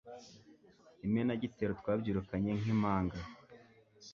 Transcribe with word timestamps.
imenagitero 1.07 1.71
twabyirukanye 1.79 2.49
nk'impanga 2.59 3.17